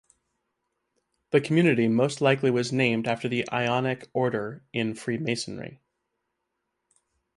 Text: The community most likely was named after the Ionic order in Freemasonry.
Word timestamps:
The 1.29 1.39
community 1.41 1.87
most 1.87 2.21
likely 2.21 2.49
was 2.49 2.71
named 2.73 3.07
after 3.07 3.27
the 3.29 3.47
Ionic 3.51 4.09
order 4.13 4.63
in 4.73 4.95
Freemasonry. 4.95 5.79